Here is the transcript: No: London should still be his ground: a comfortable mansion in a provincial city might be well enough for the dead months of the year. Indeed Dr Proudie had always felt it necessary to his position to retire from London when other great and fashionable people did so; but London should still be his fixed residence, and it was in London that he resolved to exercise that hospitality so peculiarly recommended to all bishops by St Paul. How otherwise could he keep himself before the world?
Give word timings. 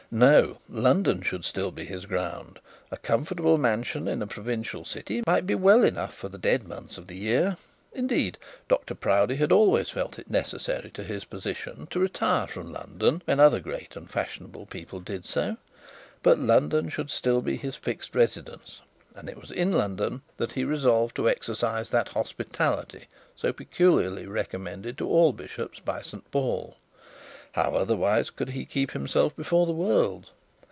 No: 0.13 0.57
London 0.69 1.21
should 1.21 1.45
still 1.45 1.71
be 1.71 1.85
his 1.85 2.05
ground: 2.05 2.59
a 2.91 2.97
comfortable 2.97 3.57
mansion 3.57 4.09
in 4.09 4.21
a 4.21 4.27
provincial 4.27 4.83
city 4.83 5.23
might 5.25 5.47
be 5.47 5.55
well 5.55 5.85
enough 5.85 6.13
for 6.13 6.27
the 6.27 6.37
dead 6.37 6.67
months 6.67 6.97
of 6.97 7.07
the 7.07 7.15
year. 7.15 7.55
Indeed 7.93 8.37
Dr 8.67 8.93
Proudie 8.93 9.37
had 9.37 9.53
always 9.53 9.89
felt 9.89 10.19
it 10.19 10.29
necessary 10.29 10.89
to 10.95 11.05
his 11.05 11.23
position 11.23 11.87
to 11.91 11.99
retire 12.01 12.45
from 12.47 12.73
London 12.73 13.21
when 13.23 13.39
other 13.39 13.61
great 13.61 13.95
and 13.95 14.09
fashionable 14.11 14.65
people 14.65 14.99
did 14.99 15.23
so; 15.23 15.55
but 16.21 16.37
London 16.37 16.89
should 16.89 17.09
still 17.09 17.41
be 17.41 17.55
his 17.55 17.77
fixed 17.77 18.13
residence, 18.13 18.81
and 19.15 19.29
it 19.29 19.39
was 19.39 19.49
in 19.49 19.71
London 19.71 20.23
that 20.35 20.51
he 20.51 20.65
resolved 20.65 21.15
to 21.15 21.29
exercise 21.29 21.89
that 21.91 22.09
hospitality 22.09 23.05
so 23.33 23.53
peculiarly 23.53 24.25
recommended 24.25 24.97
to 24.97 25.07
all 25.07 25.31
bishops 25.31 25.79
by 25.79 26.01
St 26.01 26.29
Paul. 26.31 26.75
How 27.53 27.75
otherwise 27.75 28.29
could 28.29 28.51
he 28.51 28.63
keep 28.63 28.91
himself 28.91 29.35
before 29.35 29.65
the 29.65 29.73
world? 29.73 30.29